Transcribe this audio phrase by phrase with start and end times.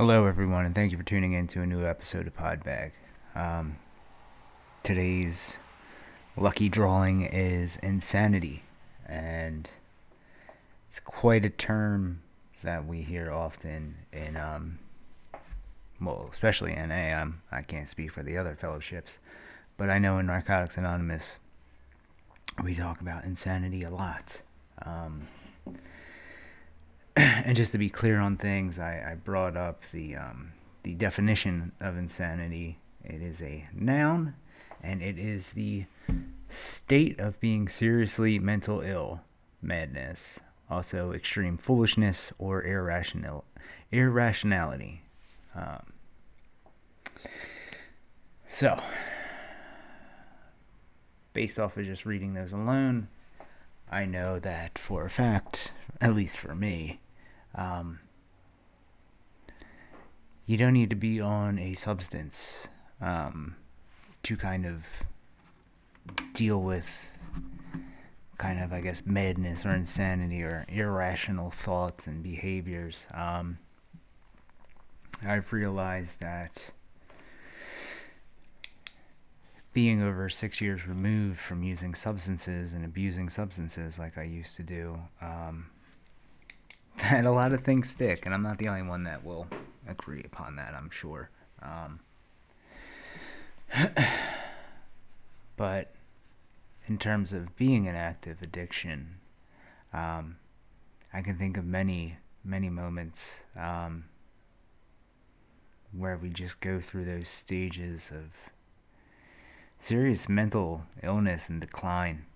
[0.00, 2.92] Hello, everyone, and thank you for tuning in to a new episode of Podbag.
[3.34, 3.76] Um,
[4.82, 5.58] today's
[6.38, 8.62] lucky drawing is insanity,
[9.06, 9.68] and
[10.88, 12.22] it's quite a term
[12.62, 14.78] that we hear often in, um,
[16.00, 16.94] well, especially NA.
[16.94, 19.18] I'm, I can't speak for the other fellowships,
[19.76, 21.40] but I know in Narcotics Anonymous
[22.64, 24.40] we talk about insanity a lot.
[24.80, 25.28] Um,
[27.44, 30.52] and just to be clear on things, I, I brought up the um,
[30.82, 32.78] the definition of insanity.
[33.04, 34.34] It is a noun,
[34.82, 35.86] and it is the
[36.48, 39.20] state of being seriously mental ill,
[39.62, 43.44] madness, also extreme foolishness or irrational
[43.92, 45.02] irrationality.
[45.54, 45.92] Um,
[48.48, 48.80] so,
[51.32, 53.08] based off of just reading those alone,
[53.90, 57.00] I know that for a fact, at least for me,
[57.54, 58.00] um,
[60.46, 62.68] you don't need to be on a substance
[63.00, 63.56] um,
[64.22, 64.86] to kind of
[66.32, 67.18] deal with
[68.38, 73.06] kind of, I guess, madness or insanity or irrational thoughts and behaviors.
[73.12, 73.58] Um,
[75.24, 76.70] I've realized that
[79.72, 84.62] being over six years removed from using substances and abusing substances like I used to
[84.62, 85.66] do, um,
[87.10, 89.46] that a lot of things stick, and I'm not the only one that will
[89.88, 91.30] agree upon that, I'm sure.
[91.62, 92.00] Um,
[95.56, 95.94] but
[96.86, 99.16] in terms of being an active addiction,
[99.94, 100.36] um,
[101.12, 104.04] I can think of many, many moments um,
[105.96, 108.50] where we just go through those stages of
[109.78, 112.26] serious mental illness and decline.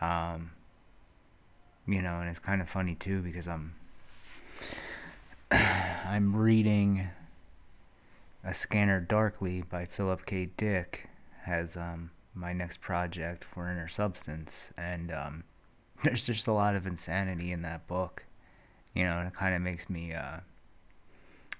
[0.00, 0.52] Um,
[1.88, 3.74] you know, and it's kind of funny too because I'm
[5.50, 7.08] I'm reading
[8.42, 10.50] A Scanner Darkly by Philip K.
[10.56, 11.08] Dick
[11.46, 15.44] as um, my next project for Inner Substance, and um,
[16.02, 18.24] there's just a lot of insanity in that book.
[18.92, 20.38] You know, and it kind of makes me uh,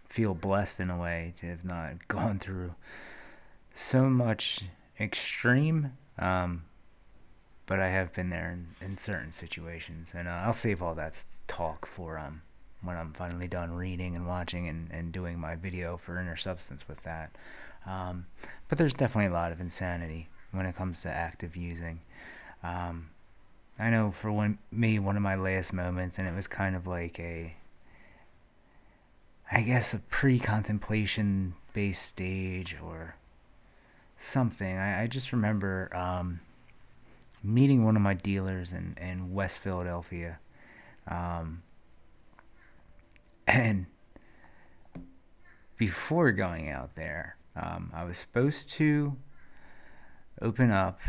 [0.08, 2.74] feel blessed in a way to have not gone through
[3.72, 4.62] so much
[4.98, 6.64] extreme, um,
[7.66, 11.22] but I have been there in, in certain situations, and uh, I'll save all that
[11.46, 12.42] talk for um
[12.82, 16.86] when I'm finally done reading and watching and, and doing my video for Inner Substance
[16.88, 17.34] with that.
[17.86, 18.26] Um,
[18.68, 22.00] but there's definitely a lot of insanity when it comes to active using.
[22.62, 23.10] Um,
[23.78, 26.86] I know for one, me, one of my last moments, and it was kind of
[26.86, 27.54] like a,
[29.50, 33.16] I guess, a pre contemplation based stage or
[34.16, 34.76] something.
[34.76, 36.40] I, I just remember um,
[37.42, 40.38] meeting one of my dealers in, in West Philadelphia.
[41.06, 41.62] Um,
[43.46, 43.86] and
[45.76, 49.16] before going out there, um, I was supposed to
[50.40, 51.00] open up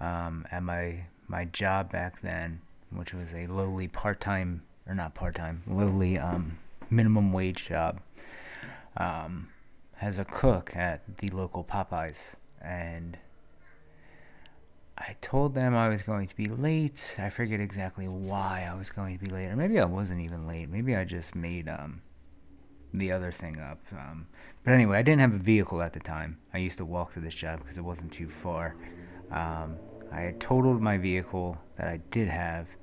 [0.00, 2.60] um, at my my job back then,
[2.90, 6.58] which was a lowly part time or not part time, lowly um,
[6.90, 8.00] minimum wage job,
[8.96, 9.48] um,
[10.00, 13.18] as a cook at the local Popeyes, and
[14.96, 17.16] I told them I was going to be late.
[17.18, 20.46] I forget exactly why I was going to be late, or maybe I wasn't even
[20.46, 20.68] late.
[20.68, 22.02] Maybe I just made um,
[22.92, 23.80] the other thing up.
[23.90, 24.26] Um,
[24.64, 26.38] but anyway, I didn't have a vehicle at the time.
[26.52, 28.76] I used to walk to this job because it wasn't too far.
[29.30, 29.76] Um,
[30.12, 32.74] I had totaled my vehicle that I did have,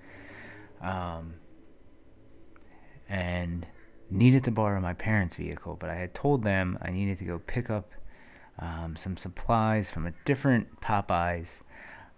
[0.81, 1.35] um,
[3.07, 3.67] and
[4.09, 5.77] needed to borrow my parents' vehicle.
[5.79, 7.91] But I had told them I needed to go pick up
[8.57, 11.61] um, some supplies from a different Popeyes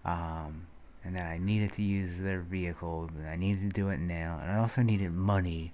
[0.05, 0.67] um,
[1.03, 4.51] and that I needed to use their vehicle, I needed to do it now, and
[4.51, 5.73] I also needed money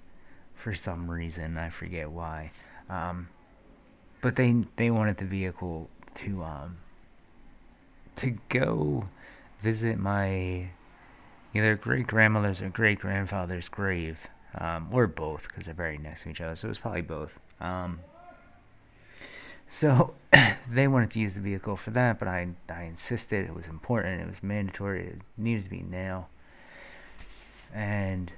[0.54, 1.58] for some reason.
[1.58, 2.52] I forget why.
[2.90, 3.30] Um,
[4.22, 6.78] but they they wanted the vehicle to um
[8.16, 9.10] to go
[9.62, 10.70] visit my
[11.54, 14.28] either great grandmother's or great grandfather's grave,
[14.58, 16.56] um, or both, because they're very next to each other.
[16.56, 17.40] So it was probably both.
[17.60, 18.00] Um,
[19.68, 20.16] so
[20.70, 24.22] they wanted to use the vehicle for that, but I, I insisted it was important,
[24.22, 26.28] it was mandatory, it needed to be now.
[27.74, 28.32] And,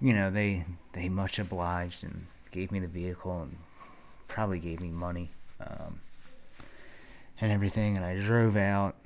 [0.00, 3.56] you know, they they much obliged and gave me the vehicle and
[4.28, 5.30] probably gave me money
[5.60, 6.00] um,
[7.40, 7.96] and everything.
[7.96, 8.96] And I drove out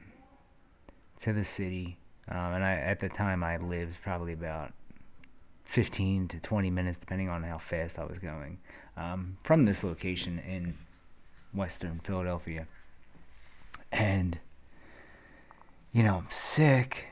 [1.20, 1.98] to the city.
[2.28, 4.72] Um, and I at the time I lived probably about
[5.64, 8.58] 15 to 20 minutes, depending on how fast I was going,
[8.96, 10.74] um, from this location in
[11.56, 12.66] Western Philadelphia.
[13.92, 14.38] And,
[15.92, 17.08] you know, I'm sick.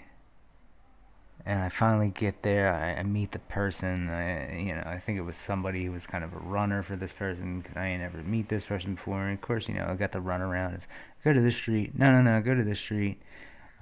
[1.47, 2.73] and I finally get there.
[2.73, 4.09] I, I meet the person.
[4.09, 6.97] I, you know, I think it was somebody who was kind of a runner for
[6.97, 9.25] this person because I ain't ever meet this person before.
[9.25, 10.87] And of course, you know, I got the run around of
[11.23, 11.99] go to this street.
[11.99, 13.21] No, no, no, go to this street.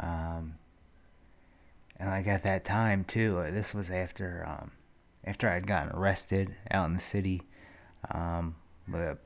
[0.01, 0.55] Um,
[1.99, 4.73] and like at that time too, uh, this was after um,
[5.25, 7.43] after I'd gotten arrested out in the city
[8.11, 8.57] um,
[8.89, 9.19] with a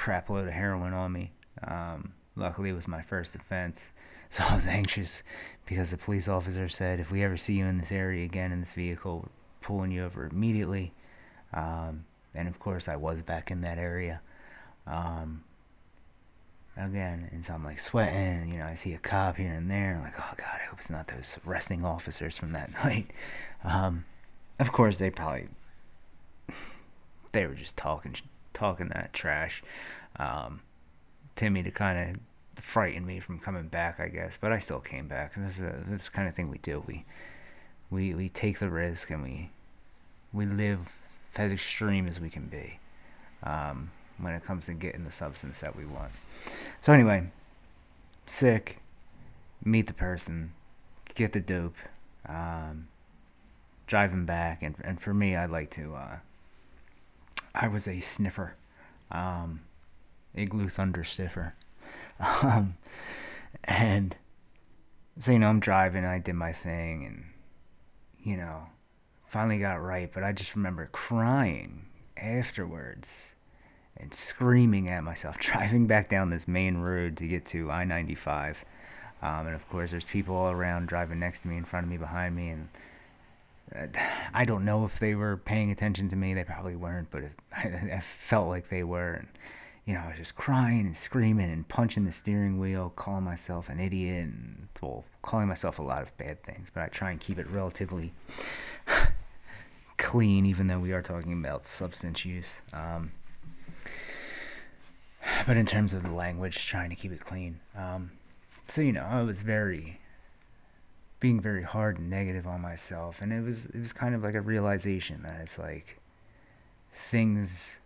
[0.00, 1.30] crap load of heroin on me.
[1.62, 3.92] Um, luckily, it was my first offense.
[4.32, 5.24] So I was anxious
[5.66, 8.60] because the police officer said, if we ever see you in this area again in
[8.60, 9.30] this vehicle, we're
[9.60, 10.92] pulling you over immediately.
[11.52, 14.20] Um, and of course, I was back in that area.
[14.86, 15.42] Um,
[16.76, 18.52] again, and so I'm like sweating.
[18.52, 19.96] You know, I see a cop here and there.
[19.96, 23.10] I'm like, oh god, I hope it's not those arresting officers from that night.
[23.64, 24.04] Um,
[24.60, 25.48] of course, they probably
[27.32, 28.14] they were just talking
[28.52, 29.62] talking that trash
[30.16, 30.60] um,
[31.36, 32.16] to me to kind of
[32.62, 34.38] frighten me from coming back, I guess.
[34.40, 35.36] But I still came back.
[35.36, 36.82] and This is a, this kind of thing we do.
[36.86, 37.04] We
[37.90, 39.50] we we take the risk and we
[40.32, 40.92] we live
[41.36, 42.78] as extreme as we can be
[43.42, 46.12] um, when it comes to getting the substance that we want.
[46.80, 47.28] So anyway,
[48.26, 48.78] sick,
[49.64, 50.52] meet the person,
[51.14, 51.76] get the dope,
[52.28, 52.88] um,
[53.86, 55.94] driving back, and and for me, I'd like to.
[55.94, 56.16] Uh,
[57.54, 58.56] I was a sniffer,
[59.10, 59.60] um,
[60.34, 61.54] igloo thunder sniffer.
[62.42, 62.76] Um,
[63.64, 64.14] and
[65.18, 67.24] so, you know, I'm driving and I did my thing and,
[68.22, 68.66] you know,
[69.26, 70.10] finally got right.
[70.12, 71.86] But I just remember crying
[72.16, 73.36] afterwards
[73.96, 78.64] and screaming at myself, driving back down this main road to get to I 95.
[79.22, 81.90] Um, and of course, there's people all around driving next to me, in front of
[81.90, 82.48] me, behind me.
[82.48, 82.68] And
[84.34, 86.34] I don't know if they were paying attention to me.
[86.34, 89.12] They probably weren't, but it, I, I felt like they were.
[89.14, 89.28] And,
[89.84, 93.68] you know, I was just crying and screaming and punching the steering wheel, calling myself
[93.68, 96.70] an idiot, and well, calling myself a lot of bad things.
[96.70, 98.12] But I try and keep it relatively
[99.98, 102.62] clean, even though we are talking about substance use.
[102.72, 103.12] Um,
[105.46, 107.60] but in terms of the language, trying to keep it clean.
[107.76, 108.10] Um,
[108.66, 109.99] so you know, I was very
[111.20, 114.34] being very hard and negative on myself, and it was it was kind of like
[114.34, 116.00] a realization that it's like
[116.92, 117.78] things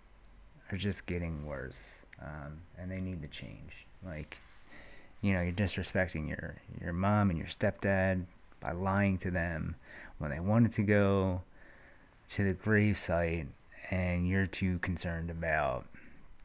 [0.71, 3.87] are just getting worse, um, and they need to change.
[4.05, 4.39] Like,
[5.21, 8.25] you know, you're disrespecting your your mom and your stepdad
[8.61, 9.77] by lying to them
[10.19, 11.43] when they wanted to go
[12.29, 13.49] to the grave site,
[13.91, 15.87] and you're too concerned about,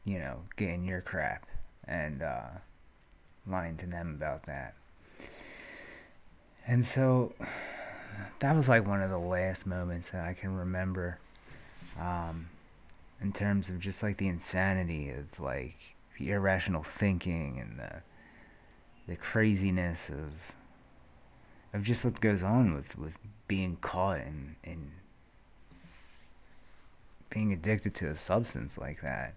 [0.04, 1.46] you know, getting your crap
[1.86, 2.48] and uh,
[3.46, 4.74] lying to them about that.
[6.70, 7.32] And so
[8.38, 11.18] that was like one of the last moments that I can remember.
[12.00, 12.46] Um,
[13.20, 18.02] in terms of just like the insanity of like the irrational thinking and the
[19.08, 20.54] the craziness of
[21.74, 23.18] of just what goes on with with
[23.48, 24.92] being caught and and
[27.30, 29.34] being addicted to a substance like that.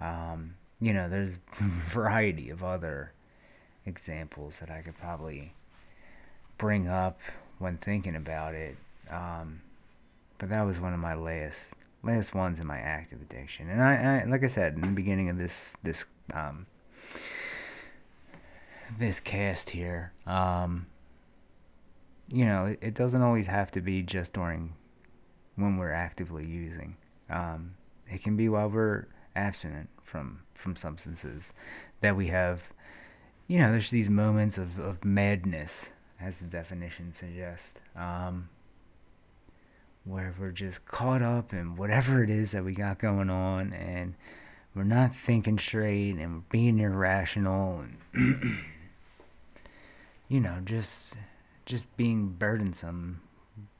[0.00, 3.12] Um, you know, there's a variety of other
[3.86, 5.52] examples that I could probably
[6.58, 7.18] bring up
[7.58, 8.76] when thinking about it.
[9.10, 9.60] Um,
[10.38, 13.68] but that was one of my last last ones in my active addiction.
[13.68, 16.66] And I, I like I said in the beginning of this this um,
[18.98, 20.86] this cast here, um,
[22.28, 24.74] you know, it, it, doesn't always have to be just during
[25.56, 26.96] when we're actively using.
[27.30, 27.74] Um,
[28.08, 31.52] it can be while we're abstinent from from substances
[32.00, 32.70] that we have.
[33.48, 37.78] You know, there's these moments of, of madness, as the definition suggests.
[37.94, 38.48] Um,
[40.06, 44.14] where we're just caught up in whatever it is that we got going on and
[44.74, 47.98] we're not thinking straight and we're being irrational and
[50.28, 51.14] you know just
[51.66, 53.20] just being burdensome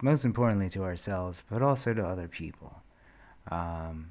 [0.02, 2.82] most importantly to ourselves but also to other people
[3.52, 4.10] um,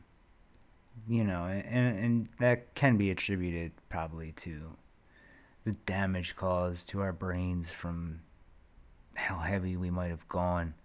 [1.10, 4.78] you know and, and that can be attributed probably to
[5.66, 8.22] the damage caused to our brains from
[9.16, 10.76] how heavy we might have gone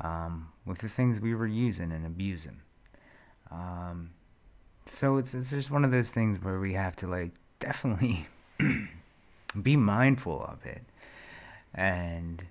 [0.00, 2.60] um, with the things we were using and abusing.
[3.50, 4.10] Um,
[4.84, 8.26] so it's it's just one of those things where we have to like definitely
[9.62, 10.82] be mindful of it
[11.74, 12.44] and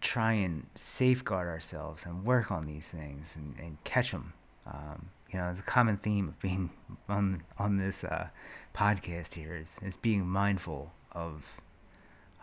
[0.00, 4.32] try and safeguard ourselves and work on these things and, and catch them.
[4.66, 6.70] Um, you know, it's a common theme of being
[7.08, 8.28] on on this uh,
[8.74, 11.60] podcast here is, is being mindful of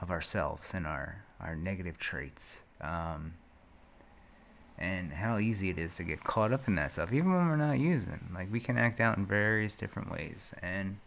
[0.02, 2.64] of ourselves and our our negative traits.
[2.82, 3.34] Um,
[4.78, 7.56] and how easy it is to get caught up in that stuff, even when we're
[7.56, 8.30] not using.
[8.34, 10.98] Like we can act out in various different ways, and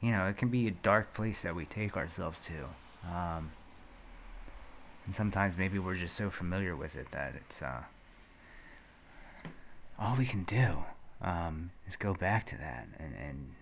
[0.00, 2.54] you know it can be a dark place that we take ourselves to.
[3.10, 3.50] Um,
[5.04, 7.84] And sometimes maybe we're just so familiar with it that it's uh,
[9.98, 10.84] all we can do
[11.22, 12.88] um, is go back to that.
[12.98, 13.52] And, and,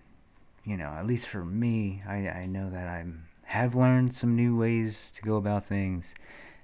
[0.63, 3.05] you know, at least for me, I, I know that I
[3.45, 6.15] have learned some new ways to go about things,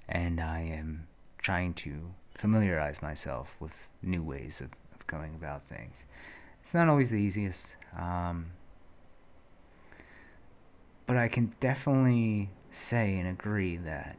[0.08, 1.06] and I am
[1.38, 6.06] trying to familiarize myself with new ways of, of going about things.
[6.60, 8.52] It's not always the easiest, um,
[11.06, 14.16] but I can definitely say and agree that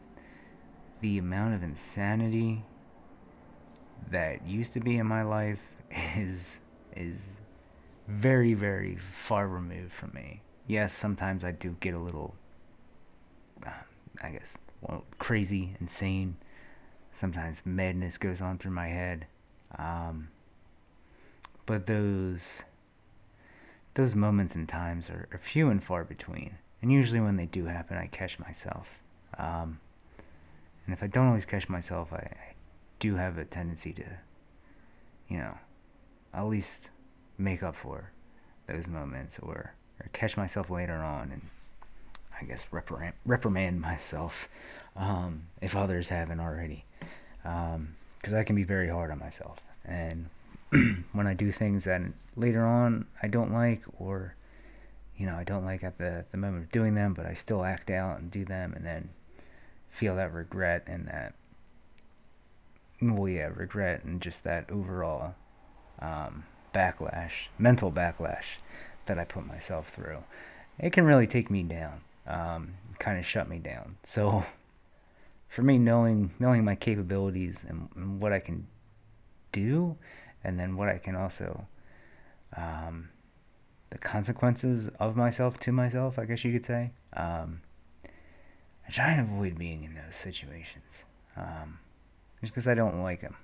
[1.02, 2.64] the amount of insanity
[4.10, 5.76] that used to be in my life
[6.18, 6.60] is
[6.96, 7.30] is
[8.08, 10.42] very very far removed from me.
[10.68, 12.36] Yes, sometimes I do get a little
[14.22, 16.38] I guess well, crazy, insane.
[17.12, 19.28] Sometimes madness goes on through my head.
[19.78, 20.30] Um,
[21.66, 22.64] but those
[23.96, 26.56] those moments and times are, are, few and far between.
[26.82, 29.00] And usually when they do happen, I catch myself.
[29.38, 29.80] Um,
[30.86, 32.54] and if I don't always catch myself, I, I
[33.04, 34.06] do have a tendency to,
[35.28, 35.58] you know,
[36.34, 36.90] at least
[37.38, 38.14] make up for
[38.66, 41.42] those moments or, or catch myself later on and
[42.40, 44.48] I guess reprimand, reprimand myself
[44.96, 46.86] um, if others haven't already.
[47.42, 47.76] Because
[48.34, 49.60] um, I can be very hard on myself.
[49.84, 50.30] And
[51.12, 52.02] when I do things that
[52.38, 54.38] later on I don't like or,
[55.18, 57.66] you know, I don't like at the, the moment of doing them, but I still
[57.66, 59.10] act out and do them and then
[59.90, 61.36] feel that regret and that
[63.12, 65.36] well yeah regret and just that overall
[66.00, 68.58] um, backlash mental backlash
[69.06, 70.24] that i put myself through
[70.80, 74.44] it can really take me down um, kind of shut me down so
[75.48, 78.68] for me knowing knowing my capabilities and, and, what i can
[79.52, 79.98] do
[80.44, 81.68] and then what i can also
[82.56, 83.10] um,
[83.90, 87.62] the consequences of myself to myself i guess you could say um,
[88.88, 91.06] I try and avoid being in those situations.
[91.38, 91.80] Um,
[92.44, 93.38] just because I don't like them.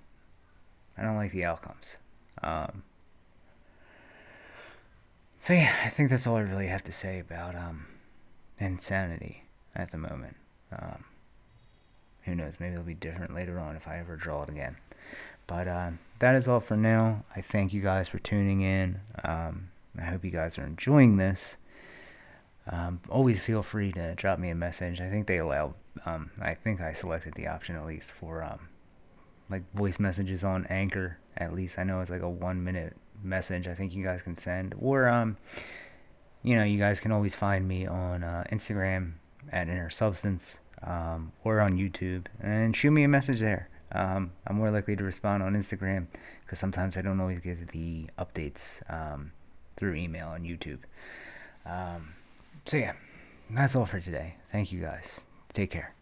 [0.97, 1.97] I don't like the outcomes.
[2.43, 2.83] Um,
[5.39, 7.87] so yeah, I think that's all I really have to say about um,
[8.59, 10.35] insanity at the moment.
[10.77, 11.05] Um,
[12.23, 12.59] who knows?
[12.59, 14.75] Maybe it'll be different later on if I ever draw it again.
[15.47, 17.23] But uh, that is all for now.
[17.33, 18.99] I thank you guys for tuning in.
[19.23, 21.57] Um, I hope you guys are enjoying this
[22.71, 25.01] um, always feel free to drop me a message.
[25.01, 25.73] I think they allow,
[26.05, 28.68] um, I think I selected the option at least for um,
[29.49, 31.17] like voice messages on Anchor.
[31.37, 33.67] At least I know it's like a one minute message.
[33.67, 35.37] I think you guys can send, or um,
[36.43, 39.13] you know, you guys can always find me on uh, Instagram
[39.51, 43.69] at Inner Substance, um, or on YouTube, and shoot me a message there.
[43.91, 46.07] Um, I'm more likely to respond on Instagram
[46.41, 49.31] because sometimes I don't always get the updates um,
[49.77, 50.79] through email on YouTube.
[51.65, 52.13] Um,
[52.65, 52.93] so, yeah,
[53.49, 54.35] that's all for today.
[54.51, 55.25] Thank you guys.
[55.53, 55.98] Take care.